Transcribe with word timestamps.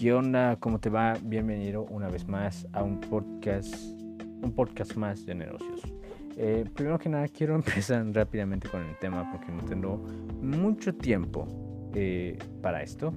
¿Qué 0.00 0.14
onda? 0.14 0.56
¿Cómo 0.56 0.80
te 0.80 0.88
va? 0.88 1.18
Bienvenido 1.22 1.82
una 1.82 2.08
vez 2.08 2.26
más 2.26 2.66
a 2.72 2.82
un 2.82 3.00
podcast, 3.00 3.74
un 4.40 4.50
podcast 4.56 4.94
más 4.94 5.26
de 5.26 5.34
negocios. 5.34 5.82
Eh, 6.38 6.64
primero 6.74 6.98
que 6.98 7.10
nada 7.10 7.28
quiero 7.28 7.54
empezar 7.56 8.06
rápidamente 8.14 8.66
con 8.70 8.82
el 8.82 8.96
tema 8.96 9.30
porque 9.30 9.52
no 9.52 9.62
tengo 9.62 9.98
mucho 10.40 10.94
tiempo 10.94 11.46
eh, 11.94 12.38
para 12.62 12.82
esto 12.82 13.12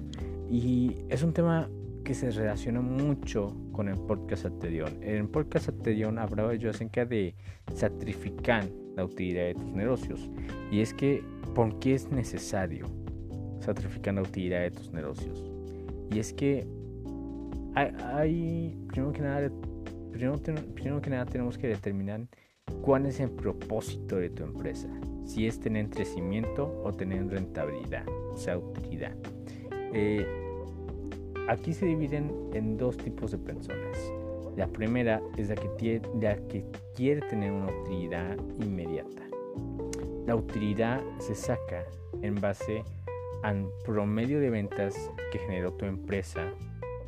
y 0.50 0.94
es 1.08 1.22
un 1.22 1.32
tema 1.32 1.70
que 2.04 2.12
se 2.12 2.30
relaciona 2.30 2.82
mucho 2.82 3.56
con 3.72 3.88
el 3.88 3.96
podcast 3.96 4.44
anterior. 4.44 4.90
En 5.00 5.14
el 5.14 5.28
podcast 5.30 5.70
anterior 5.70 6.18
hablaba 6.18 6.54
yo 6.54 6.68
acerca 6.68 7.06
de 7.06 7.34
sacrificar 7.72 8.68
la 8.94 9.06
utilidad 9.06 9.44
de 9.44 9.54
tus 9.54 9.72
negocios 9.72 10.28
y 10.70 10.82
es 10.82 10.92
que 10.92 11.24
¿por 11.54 11.78
qué 11.78 11.94
es 11.94 12.10
necesario 12.10 12.88
sacrificar 13.60 14.12
la 14.12 14.20
utilidad 14.20 14.60
de 14.60 14.70
tus 14.70 14.92
negocios? 14.92 15.53
Y 16.14 16.20
es 16.20 16.32
que 16.32 16.64
hay, 17.74 18.78
primero, 18.86 19.12
que 19.12 19.20
nada, 19.20 19.50
primero, 20.12 21.00
que 21.00 21.10
nada 21.10 21.26
tenemos 21.26 21.58
que 21.58 21.66
determinar 21.66 22.20
cuál 22.82 23.06
es 23.06 23.18
el 23.18 23.30
propósito 23.30 24.18
de 24.18 24.30
tu 24.30 24.44
empresa. 24.44 24.88
Si 25.24 25.48
es 25.48 25.58
tener 25.58 25.90
crecimiento 25.90 26.80
o 26.84 26.92
tener 26.92 27.26
rentabilidad, 27.26 28.06
o 28.32 28.36
sea, 28.36 28.56
utilidad. 28.56 29.16
Eh, 29.92 30.24
aquí 31.48 31.72
se 31.72 31.86
dividen 31.86 32.30
en 32.52 32.76
dos 32.76 32.96
tipos 32.96 33.32
de 33.32 33.38
personas. 33.38 33.98
La 34.56 34.68
primera 34.68 35.20
es 35.36 35.48
la 35.48 35.56
que, 35.56 36.00
la 36.20 36.36
que 36.46 36.64
quiere 36.94 37.22
tener 37.22 37.50
una 37.50 37.72
utilidad 37.80 38.36
inmediata. 38.60 39.24
La 40.28 40.36
utilidad 40.36 41.02
se 41.18 41.34
saca 41.34 41.82
en 42.22 42.40
base 42.40 42.84
al 43.44 43.68
promedio 43.84 44.40
de 44.40 44.48
ventas 44.48 44.94
que 45.30 45.38
generó 45.38 45.74
tu 45.74 45.84
empresa 45.84 46.50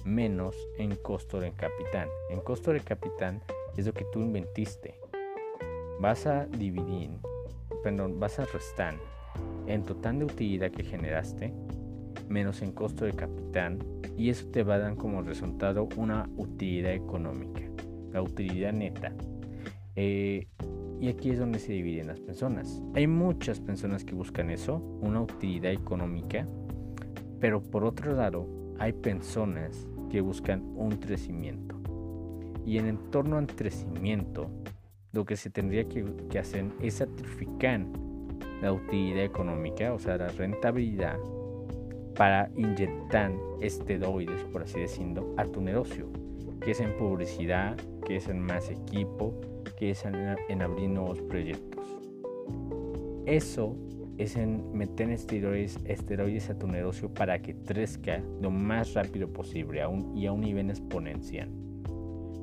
menos 0.04 0.54
en 0.76 0.94
costo 0.94 1.40
de 1.40 1.50
capital. 1.52 2.10
En 2.28 2.40
costo 2.40 2.74
de 2.74 2.80
capital 2.80 3.40
es 3.74 3.86
lo 3.86 3.94
que 3.94 4.04
tú 4.12 4.20
inventiste. 4.20 5.00
Vas 5.98 6.26
a 6.26 6.44
dividir, 6.44 7.10
perdón, 7.82 8.20
vas 8.20 8.38
a 8.38 8.44
restar 8.44 8.96
en 9.66 9.82
total 9.82 10.18
de 10.18 10.24
utilidad 10.26 10.70
que 10.70 10.84
generaste 10.84 11.54
menos 12.28 12.60
en 12.60 12.72
costo 12.72 13.06
de 13.06 13.14
capital 13.14 13.78
y 14.18 14.28
eso 14.28 14.46
te 14.48 14.62
va 14.62 14.74
a 14.74 14.78
dar 14.78 14.96
como 14.96 15.22
resultado 15.22 15.88
una 15.96 16.28
utilidad 16.36 16.92
económica, 16.92 17.62
la 18.12 18.20
utilidad 18.20 18.74
neta. 18.74 19.10
Eh, 19.94 20.48
y 21.00 21.08
aquí 21.08 21.30
es 21.30 21.38
donde 21.38 21.58
se 21.58 21.72
dividen 21.72 22.08
las 22.08 22.20
personas. 22.20 22.82
Hay 22.94 23.06
muchas 23.06 23.60
personas 23.60 24.04
que 24.04 24.14
buscan 24.14 24.50
eso, 24.50 24.76
una 25.00 25.20
utilidad 25.20 25.72
económica, 25.72 26.46
pero 27.40 27.60
por 27.62 27.84
otro 27.84 28.14
lado 28.14 28.46
hay 28.78 28.92
personas 28.92 29.86
que 30.10 30.20
buscan 30.20 30.62
un 30.74 30.92
crecimiento. 30.92 31.76
Y 32.64 32.78
en 32.78 32.98
torno 33.10 33.36
al 33.36 33.46
crecimiento, 33.46 34.50
lo 35.12 35.24
que 35.24 35.36
se 35.36 35.50
tendría 35.50 35.88
que, 35.88 36.04
que 36.30 36.38
hacer 36.38 36.66
es 36.80 36.94
sacrificar 36.94 37.86
la 38.60 38.72
utilidad 38.72 39.24
económica, 39.24 39.92
o 39.92 39.98
sea, 39.98 40.16
la 40.16 40.28
rentabilidad, 40.28 41.18
para 42.16 42.50
inyectar 42.56 43.32
esteroides, 43.60 44.42
por 44.44 44.62
así 44.62 44.80
decirlo, 44.80 45.34
a 45.36 45.44
tu 45.44 45.60
negocio, 45.60 46.08
que 46.66 46.72
es 46.72 46.80
en 46.80 46.96
publicidad, 46.96 47.76
que 48.04 48.16
es 48.16 48.26
en 48.26 48.40
más 48.40 48.68
equipo, 48.70 49.40
que 49.78 49.92
es 49.92 50.04
en, 50.04 50.60
abrir 50.60 50.88
nuevos 50.90 51.22
proyectos. 51.22 51.86
Eso 53.24 53.76
es 54.18 54.34
en 54.34 54.72
meter 54.76 55.10
esteroides, 55.10 55.78
esteroides 55.84 56.50
a 56.50 56.58
tu 56.58 56.66
negocio 56.66 57.14
para 57.14 57.40
que 57.40 57.54
crezca 57.54 58.20
lo 58.42 58.50
más 58.50 58.94
rápido 58.94 59.32
posible 59.32 59.80
y 60.16 60.26
a 60.26 60.32
un 60.32 60.40
nivel 60.40 60.68
exponencial. 60.70 61.48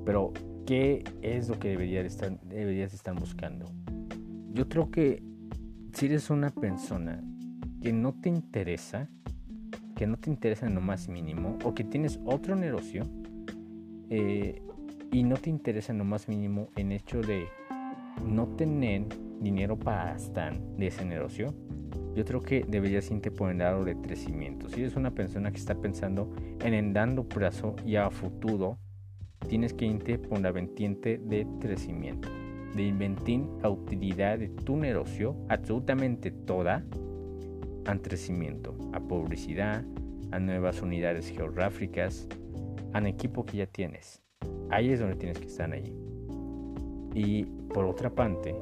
Pero, 0.06 0.31
¿qué 0.66 1.03
es 1.22 1.50
lo 1.50 1.59
que 1.59 1.72
deberías 1.72 2.06
estar, 2.06 2.40
deberías 2.44 2.94
estar 2.94 3.19
buscando? 3.19 3.66
Yo 4.53 4.69
creo 4.69 4.90
que 4.90 5.22
si 5.92 6.06
eres 6.06 6.30
una 6.30 6.50
persona 6.50 7.22
que 7.81 7.92
no 7.92 8.14
te 8.14 8.30
interesa, 8.30 9.09
que 9.98 10.08
no 10.08 10.16
te 10.16 10.30
interesa 10.30 10.66
en 10.66 10.75
lo 10.75 10.81
más 10.81 11.09
mínimo, 11.09 11.58
o 11.66 11.74
que 11.74 11.84
tienes 11.84 12.22
otro 12.24 12.56
negocio, 12.56 13.03
eh, 14.09 14.62
y 15.12 15.24
no 15.24 15.38
te 15.38 15.50
interesa 15.50 15.91
en 15.91 16.00
lo 16.00 16.06
más 16.06 16.28
mínimo 16.28 16.69
en 16.75 16.91
hecho 16.91 17.22
de 17.22 17.47
no 18.25 18.47
tener 18.47 19.06
dinero 19.40 19.78
para 19.78 20.06
gastar 20.06 20.59
de 20.78 20.88
ese 20.88 21.06
negocio, 21.06 21.53
yo 22.16 22.25
creo 22.25 22.42
que 22.42 22.66
deberías 22.68 23.09
irte 23.12 23.31
por 23.31 23.52
el 23.52 23.59
lado 23.59 23.84
de 23.84 23.96
crecimiento. 23.96 24.69
Si 24.69 24.81
eres 24.81 24.96
una 24.96 25.12
persona 25.12 25.52
que 25.52 25.58
está 25.58 25.75
pensando 25.75 26.31
en 26.63 26.74
el 26.74 26.94
dando 26.94 27.28
plazo 27.28 27.75
y 27.86 27.96
a 27.96 28.09
futuro, 28.09 28.78
tienes 29.47 29.74
que 29.74 29.86
irte 29.86 30.18
por 30.18 30.40
la 30.40 30.52
vertiente 30.52 31.18
de 31.18 31.47
crecimiento, 31.59 32.30
de 32.75 32.84
inventar 32.84 33.42
la 33.62 33.69
utilidad 33.69 34.40
de 34.40 34.50
tu 34.50 34.78
negocio, 34.78 35.36
absolutamente 35.50 36.31
toda, 36.31 36.84
al 37.86 38.02
crecimiento, 38.02 38.75
a 38.94 39.00
publicidad, 39.00 39.84
a 40.31 40.40
nuevas 40.40 40.81
unidades 40.81 41.30
geográficas, 41.30 42.28
al 42.94 43.08
equipo 43.08 43.46
que 43.46 43.58
ya 43.58 43.68
tienes. 43.68 44.22
Ahí 44.70 44.92
es 44.92 45.00
donde 45.00 45.16
tienes 45.16 45.40
que 45.40 45.48
estar 45.48 45.72
allí. 45.72 45.94
Y 47.14 47.44
por 47.74 47.86
otra 47.86 48.09
parte, 48.09 48.56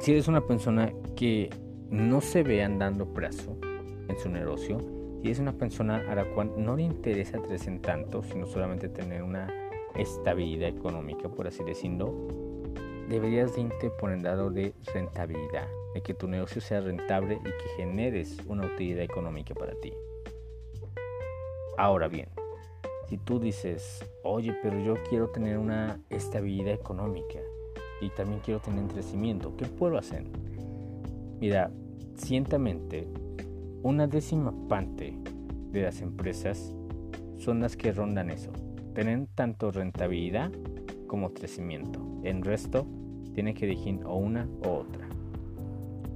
si 0.00 0.12
eres 0.12 0.28
una 0.28 0.46
persona 0.46 0.92
que 1.16 1.50
no 1.90 2.20
se 2.20 2.42
ve 2.42 2.62
andando 2.62 3.12
plazo 3.12 3.56
en 4.08 4.18
su 4.18 4.28
negocio, 4.28 4.78
si 5.22 5.30
es 5.30 5.38
una 5.38 5.52
persona 5.52 6.04
a 6.08 6.14
la 6.14 6.24
cual 6.24 6.52
no 6.56 6.76
le 6.76 6.82
interesa 6.82 7.38
crecer 7.40 7.80
tanto, 7.80 8.22
sino 8.22 8.46
solamente 8.46 8.88
tener 8.88 9.22
una 9.22 9.52
estabilidad 9.96 10.68
económica, 10.68 11.28
por 11.28 11.46
así 11.46 11.64
decirlo, 11.64 12.12
deberías 13.08 13.56
irte 13.56 13.90
por 13.90 14.12
el 14.12 14.22
lado 14.22 14.50
de 14.50 14.74
rentabilidad, 14.92 15.68
de 15.94 16.02
que 16.02 16.14
tu 16.14 16.28
negocio 16.28 16.60
sea 16.60 16.80
rentable 16.80 17.38
y 17.40 17.44
que 17.44 17.68
generes 17.76 18.38
una 18.46 18.66
utilidad 18.66 19.02
económica 19.02 19.54
para 19.54 19.74
ti. 19.80 19.92
Ahora 21.78 22.08
bien, 22.08 22.28
si 23.08 23.18
tú 23.18 23.38
dices, 23.38 24.04
oye, 24.22 24.54
pero 24.62 24.78
yo 24.80 24.94
quiero 25.08 25.28
tener 25.28 25.58
una 25.58 26.00
estabilidad 26.10 26.74
económica 26.74 27.38
y 28.00 28.10
también 28.10 28.40
quiero 28.44 28.60
tener 28.60 28.86
crecimiento, 28.88 29.56
¿qué 29.56 29.66
puedo 29.66 29.96
hacer? 29.96 30.24
Mira, 31.40 31.70
ciertamente, 32.16 33.06
una 33.82 34.06
décima 34.06 34.52
parte 34.68 35.16
de 35.70 35.82
las 35.82 36.00
empresas 36.00 36.74
son 37.38 37.60
las 37.60 37.76
que 37.76 37.92
rondan 37.92 38.30
eso. 38.30 38.50
Tienen 38.94 39.28
tanto 39.34 39.70
rentabilidad 39.70 40.50
como 41.06 41.32
crecimiento. 41.32 42.00
En 42.24 42.42
resto, 42.42 42.86
tienen 43.34 43.54
que 43.54 43.66
elegir 43.66 44.00
o 44.04 44.16
una 44.16 44.48
o 44.64 44.78
otra. 44.78 45.06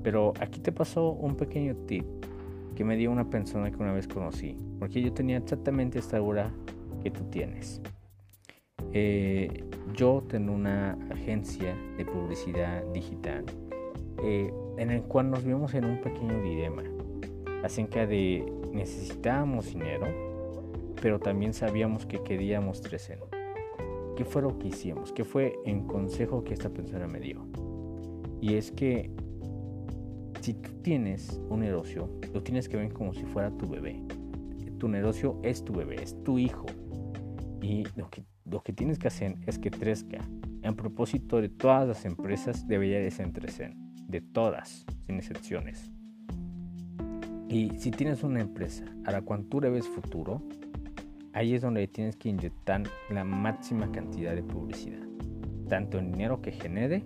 Pero 0.03 0.33
aquí 0.41 0.61
te 0.61 0.73
pasó 0.73 1.11
un 1.11 1.37
pequeño 1.37 1.77
tip 1.87 2.07
que 2.75 2.85
me 2.85 2.97
dio 2.97 3.13
una 3.13 3.29
persona 3.29 3.71
que 3.71 3.77
una 3.77 3.93
vez 3.93 4.09
conocí. 4.09 4.57
Porque 4.79 5.03
yo 5.03 5.13
tenía 5.13 5.37
exactamente 5.37 5.99
esta 5.99 6.21
hora 6.21 6.51
que 7.03 7.11
tú 7.11 7.25
tienes. 7.31 7.81
Eh, 8.93 9.65
yo 9.95 10.23
tengo 10.29 10.53
una 10.53 10.99
agencia 11.11 11.77
de 11.97 12.05
publicidad 12.05 12.83
digital 12.93 13.45
eh, 14.23 14.53
en 14.79 14.91
el 14.91 15.03
cual 15.03 15.31
nos 15.31 15.45
vimos 15.45 15.75
en 15.75 15.85
un 15.85 16.01
pequeño 16.01 16.43
dilema 16.43 16.83
acerca 17.63 18.07
de 18.07 18.45
necesitábamos 18.73 19.67
dinero, 19.67 20.07
pero 21.01 21.19
también 21.19 21.53
sabíamos 21.53 22.07
que 22.07 22.23
queríamos 22.23 22.81
crecer. 22.81 23.21
¿Qué 24.17 24.25
fue 24.25 24.43
lo 24.43 24.59
que 24.59 24.69
hicimos? 24.69 25.13
¿Qué 25.13 25.25
fue 25.25 25.59
el 25.65 25.87
consejo 25.87 26.45
que 26.45 26.55
esta 26.55 26.69
persona 26.69 27.07
me 27.07 27.21
dio? 27.21 27.47
Y 28.41 28.55
es 28.55 28.71
que 28.71 29.11
si 30.41 30.55
tú 30.55 30.71
tienes 30.83 31.41
un 31.49 31.61
negocio, 31.61 32.09
lo 32.33 32.43
tienes 32.43 32.69
que 32.69 32.77
ver 32.77 32.93
como 32.93 33.13
si 33.15 33.25
fuera 33.25 33.51
tu 33.51 33.67
bebé. 33.69 34.03
Tu 34.81 34.89
negocio 34.89 35.39
es 35.43 35.63
tu 35.63 35.75
bebé, 35.75 36.03
es 36.03 36.17
tu 36.25 36.39
hijo. 36.39 36.65
Y 37.61 37.85
lo 37.97 38.09
que, 38.09 38.25
lo 38.47 38.63
que 38.63 38.73
tienes 38.73 38.99
que 38.99 39.09
hacer 39.09 39.37
es 39.47 39.59
que 39.59 39.71
crezca. 39.71 40.19
En 40.63 40.75
propósito 40.75 41.41
de 41.43 41.51
todas 41.51 41.87
las 41.87 42.07
empresas 42.07 42.67
debería 42.67 42.99
de 42.99 43.11
ser. 43.11 43.31
De 44.09 44.23
todas, 44.23 44.87
sin 45.07 45.17
excepciones. 45.17 45.93
Y 47.51 47.71
si 47.77 47.91
tienes 47.91 48.23
una 48.23 48.41
empresa 48.41 48.87
a 49.05 49.13
la 49.13 49.21
cual 49.21 49.45
tú 49.45 49.61
le 49.61 49.83
futuro, 49.83 50.41
ahí 51.35 51.55
es 51.55 51.61
donde 51.61 51.87
tienes 51.87 52.17
que 52.17 52.31
inyectar 52.31 52.83
la 53.11 53.23
máxima 53.23 53.93
cantidad 53.93 54.35
de 54.35 54.43
publicidad. 54.43 55.07
Tanto 55.69 55.99
el 55.99 56.11
dinero 56.11 56.41
que 56.41 56.53
genere 56.53 57.05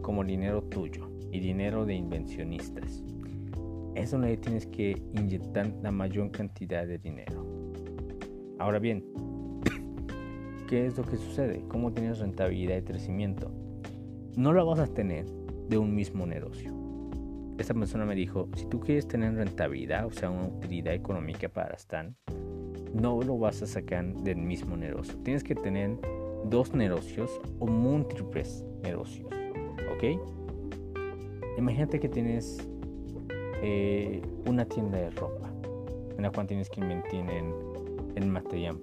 como 0.00 0.22
el 0.22 0.28
dinero 0.28 0.62
tuyo 0.62 1.10
y 1.30 1.40
dinero 1.40 1.84
de 1.84 1.96
invencionistas. 1.96 3.04
Es 3.94 4.10
donde 4.10 4.36
tienes 4.36 4.66
que 4.66 5.02
inyectar 5.12 5.72
la 5.82 5.90
mayor 5.90 6.30
cantidad 6.30 6.86
de 6.86 6.98
dinero. 6.98 7.46
Ahora 8.58 8.78
bien, 8.78 9.04
¿qué 10.68 10.86
es 10.86 10.96
lo 10.96 11.04
que 11.04 11.16
sucede? 11.16 11.64
¿Cómo 11.68 11.92
tienes 11.92 12.18
rentabilidad 12.18 12.76
y 12.78 12.82
crecimiento? 12.82 13.52
No 14.36 14.52
la 14.52 14.64
vas 14.64 14.80
a 14.80 14.86
tener 14.86 15.26
de 15.68 15.78
un 15.78 15.94
mismo 15.94 16.26
negocio. 16.26 16.72
Esta 17.56 17.72
persona 17.72 18.04
me 18.04 18.16
dijo, 18.16 18.48
si 18.56 18.66
tú 18.66 18.80
quieres 18.80 19.06
tener 19.06 19.34
rentabilidad, 19.34 20.06
o 20.06 20.10
sea, 20.10 20.28
una 20.28 20.48
utilidad 20.48 20.92
económica 20.92 21.48
para 21.48 21.74
Stan, 21.76 22.16
no 22.92 23.22
lo 23.22 23.38
vas 23.38 23.62
a 23.62 23.66
sacar 23.66 24.12
del 24.22 24.36
mismo 24.36 24.76
negocio. 24.76 25.16
Tienes 25.22 25.44
que 25.44 25.54
tener 25.54 25.96
dos 26.46 26.74
negocios 26.74 27.40
o 27.60 27.66
múltiples 27.66 28.64
negocios. 28.82 29.28
¿Ok? 29.94 30.18
Imagínate 31.58 32.00
que 32.00 32.08
tienes 32.08 32.68
eh, 33.66 34.20
una 34.44 34.66
tienda 34.66 34.98
de 34.98 35.08
ropa 35.08 35.50
en 36.18 36.22
la 36.22 36.30
cual 36.30 36.46
tienes 36.46 36.68
que 36.68 36.82
invertir 36.82 37.20
en, 37.20 37.54
en, 38.14 38.30
materia, 38.30 38.74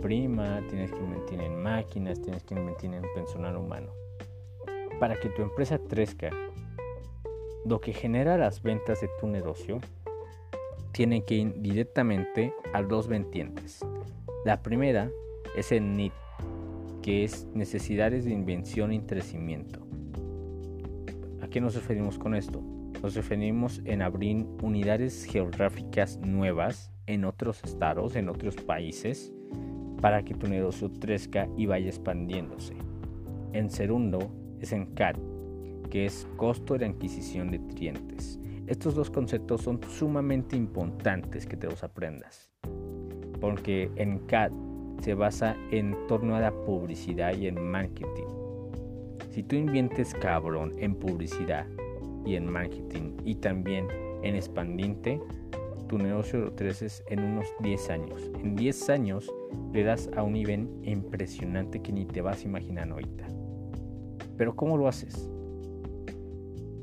prima, 0.00 0.62
tienes 0.70 0.90
que 0.90 0.98
invertir 1.00 1.38
en 1.38 1.62
máquinas, 1.62 2.22
tienes 2.22 2.42
que 2.44 2.54
invertir 2.54 2.94
en 2.94 3.02
personal 3.14 3.58
humano. 3.58 3.92
Para 4.98 5.20
que 5.20 5.28
tu 5.28 5.42
empresa 5.42 5.78
crezca, 5.78 6.30
lo 7.66 7.82
que 7.82 7.92
genera 7.92 8.38
las 8.38 8.62
ventas 8.62 9.02
de 9.02 9.10
tu 9.20 9.26
negocio 9.26 9.80
tiene 10.92 11.22
que 11.22 11.34
ir 11.34 11.60
directamente 11.60 12.54
a 12.72 12.82
dos 12.82 13.06
vertientes. 13.06 13.84
La 14.46 14.62
primera 14.62 15.10
es 15.54 15.72
el 15.72 15.94
NIT, 15.94 16.14
que 17.02 17.24
es 17.24 17.46
necesidades 17.52 18.24
de 18.24 18.30
invención 18.30 18.94
y 18.94 19.00
crecimiento. 19.02 19.80
¿A 21.42 21.48
qué 21.48 21.60
nos 21.60 21.74
referimos 21.74 22.18
con 22.18 22.34
esto? 22.34 22.79
Nos 23.02 23.14
referimos 23.14 23.80
en 23.86 24.02
abrir 24.02 24.44
unidades 24.62 25.24
geográficas 25.24 26.18
nuevas 26.18 26.92
en 27.06 27.24
otros 27.24 27.62
estados, 27.64 28.14
en 28.14 28.28
otros 28.28 28.56
países, 28.56 29.32
para 30.02 30.22
que 30.22 30.34
tu 30.34 30.48
negocio 30.48 30.92
crezca 31.00 31.48
y 31.56 31.64
vaya 31.64 31.88
expandiéndose. 31.88 32.74
En 33.54 33.70
segundo 33.70 34.30
es 34.60 34.72
en 34.72 34.84
CAD, 34.94 35.16
que 35.90 36.04
es 36.04 36.28
costo 36.36 36.76
de 36.76 36.86
adquisición 36.86 37.50
de 37.50 37.60
clientes. 37.74 38.38
Estos 38.66 38.94
dos 38.94 39.10
conceptos 39.10 39.62
son 39.62 39.80
sumamente 39.82 40.54
importantes 40.54 41.46
que 41.46 41.56
te 41.56 41.68
los 41.68 41.82
aprendas, 41.82 42.50
porque 43.40 43.90
en 43.96 44.18
CAD 44.26 44.52
se 45.00 45.14
basa 45.14 45.56
en 45.70 45.96
torno 46.06 46.36
a 46.36 46.40
la 46.40 46.52
publicidad 46.52 47.34
y 47.34 47.46
en 47.46 47.62
marketing. 47.62 48.28
Si 49.30 49.42
tú 49.42 49.56
inviertes 49.56 50.12
cabrón 50.14 50.74
en 50.78 50.94
publicidad 50.94 51.66
y 52.24 52.34
en 52.34 52.50
marketing 52.50 53.16
y 53.24 53.36
también 53.36 53.86
en 54.22 54.34
expandirte, 54.34 55.20
tu 55.88 55.98
negocio 55.98 56.38
lo 56.38 56.54
creces 56.54 57.02
en 57.08 57.20
unos 57.20 57.46
10 57.60 57.90
años. 57.90 58.30
En 58.42 58.54
10 58.54 58.90
años 58.90 59.28
le 59.72 59.82
das 59.82 60.08
a 60.16 60.22
un 60.22 60.34
nivel 60.34 60.68
impresionante 60.84 61.82
que 61.82 61.92
ni 61.92 62.04
te 62.04 62.20
vas 62.20 62.44
a 62.44 62.48
imaginar 62.48 62.90
ahorita. 62.90 63.26
Pero 64.36 64.54
¿cómo 64.54 64.76
lo 64.76 64.86
haces? 64.86 65.28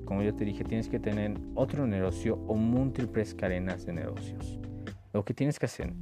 Como 0.03 0.23
yo 0.23 0.35
te 0.35 0.45
dije, 0.45 0.63
tienes 0.63 0.89
que 0.89 0.99
tener 0.99 1.37
otro 1.55 1.87
negocio 1.87 2.35
o 2.47 2.55
múltiples 2.55 3.33
cadenas 3.33 3.85
de 3.85 3.93
negocios. 3.93 4.59
Lo 5.13 5.23
que 5.23 5.33
tienes 5.33 5.57
que 5.57 5.67
hacer 5.67 5.93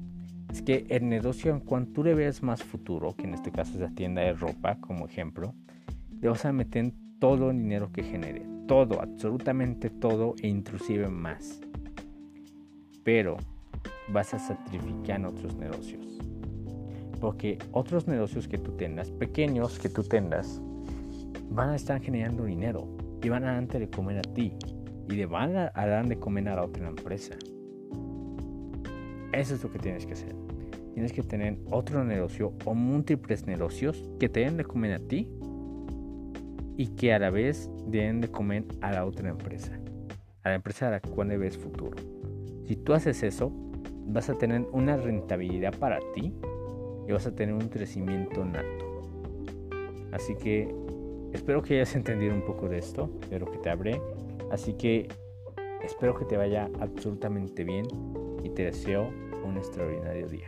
es 0.51 0.61
que 0.61 0.85
el 0.89 1.07
negocio, 1.07 1.51
en 1.51 1.59
cuanto 1.59 1.93
tú 1.93 2.03
le 2.03 2.15
veas 2.15 2.41
más 2.41 2.63
futuro, 2.63 3.15
que 3.15 3.25
en 3.25 3.35
este 3.35 3.51
caso 3.51 3.73
es 3.73 3.81
la 3.81 3.93
tienda 3.93 4.21
de 4.21 4.33
ropa 4.33 4.79
como 4.79 5.05
ejemplo, 5.05 5.53
le 6.21 6.29
vas 6.29 6.45
a 6.45 6.51
meter 6.51 6.91
todo 7.19 7.51
el 7.51 7.57
dinero 7.57 7.91
que 7.91 8.03
genere 8.03 8.54
todo, 8.67 9.01
absolutamente 9.01 9.89
todo 9.89 10.35
e 10.41 10.47
inclusive 10.47 11.07
más. 11.07 11.59
Pero 13.03 13.37
vas 14.09 14.33
a 14.33 14.39
sacrificar 14.39 15.19
en 15.19 15.25
otros 15.25 15.55
negocios. 15.55 16.19
Porque 17.19 17.57
otros 17.71 18.07
negocios 18.07 18.47
que 18.47 18.57
tú 18.57 18.71
tengas, 18.73 19.11
pequeños 19.11 19.79
que 19.79 19.89
tú 19.89 20.03
tengas, 20.03 20.61
van 21.49 21.69
a 21.69 21.75
estar 21.75 22.01
generando 22.01 22.45
dinero 22.45 22.87
y 23.23 23.29
van 23.29 23.43
a 23.43 23.53
dar 23.53 23.67
de 23.67 23.89
comer 23.89 24.19
a 24.19 24.33
ti 24.33 24.53
y 25.09 25.13
le 25.13 25.25
van 25.25 25.55
a 25.55 25.71
dar 25.73 26.07
de 26.07 26.19
comer 26.19 26.49
a 26.49 26.55
la 26.55 26.63
otra 26.63 26.87
empresa. 26.87 27.35
Eso 29.31 29.55
es 29.55 29.63
lo 29.63 29.71
que 29.71 29.79
tienes 29.79 30.05
que 30.05 30.13
hacer. 30.13 30.35
Tienes 30.93 31.11
que 31.11 31.23
tener 31.23 31.57
otro 31.71 32.03
negocio 32.05 32.53
o 32.63 32.73
múltiples 32.73 33.45
negocios 33.45 34.09
que 34.19 34.29
te 34.29 34.41
den 34.41 34.57
de 34.57 34.63
comer 34.63 34.93
a 34.93 34.99
ti 34.99 35.27
y 36.77 36.87
que 36.95 37.13
a 37.13 37.19
la 37.19 37.29
vez 37.29 37.69
deben 37.87 38.21
de 38.21 38.29
comer 38.29 38.65
a 38.81 38.91
la 38.91 39.05
otra 39.05 39.29
empresa, 39.29 39.79
a 40.43 40.49
la 40.49 40.55
empresa 40.55 40.87
a 40.87 40.91
la 40.91 40.99
cual 41.01 41.29
le 41.29 41.37
ves 41.37 41.57
futuro. 41.57 41.97
Si 42.67 42.75
tú 42.75 42.93
haces 42.93 43.23
eso, 43.23 43.51
vas 44.07 44.29
a 44.29 44.35
tener 44.35 44.65
una 44.71 44.97
rentabilidad 44.97 45.77
para 45.77 45.99
ti 46.13 46.33
y 47.07 47.11
vas 47.11 47.25
a 47.27 47.35
tener 47.35 47.53
un 47.53 47.69
crecimiento 47.69 48.43
nato. 48.43 49.01
Así 50.11 50.35
que 50.35 50.73
espero 51.33 51.61
que 51.61 51.75
hayas 51.75 51.95
entendido 51.95 52.33
un 52.33 52.45
poco 52.45 52.67
de 52.67 52.79
esto, 52.79 53.09
de 53.29 53.39
lo 53.39 53.45
que 53.49 53.57
te 53.59 53.69
hablé. 53.69 54.01
Así 54.51 54.73
que 54.73 55.07
espero 55.83 56.15
que 56.15 56.25
te 56.25 56.37
vaya 56.37 56.69
absolutamente 56.79 57.63
bien 57.63 57.85
y 58.43 58.49
te 58.49 58.65
deseo 58.65 59.09
un 59.43 59.57
extraordinario 59.57 60.27
día. 60.27 60.47